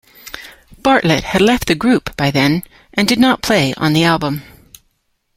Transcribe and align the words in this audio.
Bartlett 0.79 1.25
had 1.25 1.41
left 1.43 1.67
the 1.67 1.75
group 1.75 2.17
by 2.17 2.31
then 2.31 2.63
and 2.91 3.07
did 3.07 3.19
not 3.19 3.43
play 3.43 3.71
on 3.75 3.93
the 3.93 4.03
album. 4.03 4.41